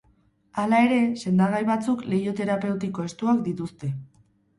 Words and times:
Hala 0.61 0.77
ere, 0.85 0.95
sendagai 1.23 1.59
batzuk 1.67 2.01
leiho 2.13 2.33
terapeutiko 2.39 3.05
estuak 3.11 3.45
dituzte. 3.49 3.93